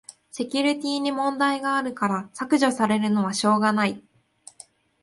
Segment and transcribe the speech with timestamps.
[0.31, 4.03] セキュリティに問題あるから削除されるのはしょうがない